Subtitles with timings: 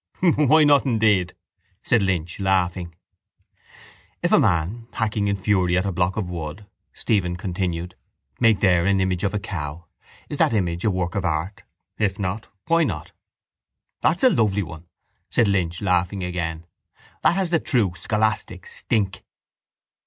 [0.47, 1.35] _—Why not, indeed?
[1.83, 2.95] said Lynch, laughing.
[4.23, 7.93] —If a man hacking in fury at a block of wood, Stephen continued,
[8.39, 9.85] make there an image of a cow,
[10.27, 11.61] is that image a work of art?
[11.99, 13.11] If not, why not?
[14.01, 14.87] —That's a lovely one,
[15.29, 16.65] said Lynch, laughing again.
[17.21, 19.23] That has the true scholastic stink.